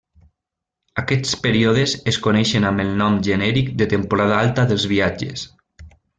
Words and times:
Aquests 1.01 1.33
períodes 1.43 1.93
es 2.13 2.17
coneixen 2.29 2.65
amb 2.71 2.85
el 2.85 2.89
nom 3.03 3.19
genèric 3.29 3.69
de 3.83 3.89
temporada 3.93 4.41
alta 4.47 4.67
dels 4.73 4.89
viatges. 4.95 5.47